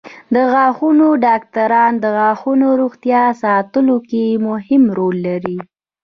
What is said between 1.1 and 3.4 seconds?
ډاکټران د غاښونو روغتیا